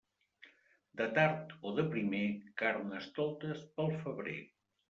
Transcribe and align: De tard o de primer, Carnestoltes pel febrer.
De 1.01 1.07
tard 1.17 1.53
o 1.71 1.75
de 1.81 1.85
primer, 1.93 2.23
Carnestoltes 2.63 3.63
pel 3.77 3.95
febrer. 4.07 4.39